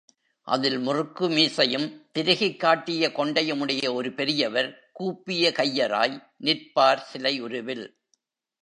[0.41, 7.97] அதில் முறுக்கு மீசையும் திருகிக் காட்டிய கொண்டையும் உடைய ஒரு பெரியவர் கூப்பிய கையராய் நிற்பார் சிலை உருவில்.